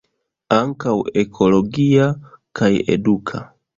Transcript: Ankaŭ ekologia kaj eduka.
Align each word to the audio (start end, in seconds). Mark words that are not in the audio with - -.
Ankaŭ 0.55 0.93
ekologia 1.23 2.07
kaj 2.61 2.71
eduka. 2.97 3.45